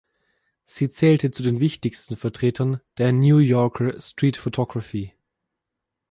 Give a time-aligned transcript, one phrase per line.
[0.63, 5.13] Sie zählte zu den wichtigsten Vertretern der "New Yorker Street Photography.